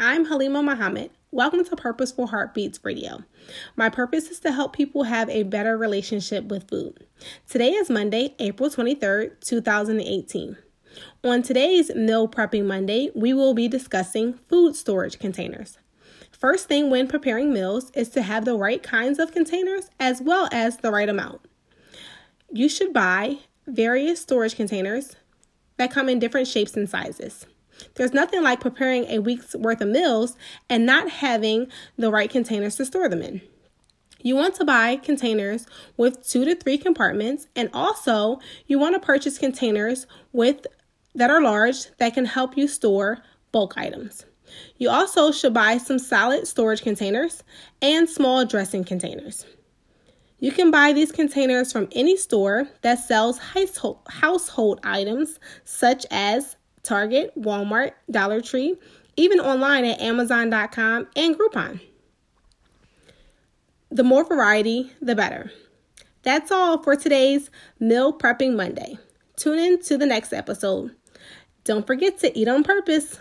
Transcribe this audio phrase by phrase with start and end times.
[0.00, 1.10] I'm Halima Muhammad.
[1.32, 3.24] Welcome to Purposeful Heartbeats Radio.
[3.74, 7.04] My purpose is to help people have a better relationship with food.
[7.48, 10.56] Today is Monday, April 23rd, 2018.
[11.24, 15.78] On today's Meal Prepping Monday, we will be discussing food storage containers.
[16.30, 20.48] First thing when preparing meals is to have the right kinds of containers as well
[20.52, 21.40] as the right amount.
[22.52, 25.16] You should buy various storage containers
[25.76, 27.46] that come in different shapes and sizes.
[27.94, 30.36] There's nothing like preparing a week's worth of meals
[30.68, 33.40] and not having the right containers to store them in.
[34.20, 39.00] You want to buy containers with two to three compartments, and also you want to
[39.00, 40.66] purchase containers with
[41.14, 43.18] that are large that can help you store
[43.52, 44.24] bulk items.
[44.76, 47.42] You also should buy some solid storage containers
[47.80, 49.46] and small dressing containers.
[50.40, 57.32] You can buy these containers from any store that sells household items such as Target,
[57.36, 58.76] Walmart, Dollar Tree,
[59.16, 61.80] even online at Amazon.com and Groupon.
[63.90, 65.50] The more variety, the better.
[66.22, 68.98] That's all for today's Meal Prepping Monday.
[69.36, 70.94] Tune in to the next episode.
[71.64, 73.18] Don't forget to eat on purpose.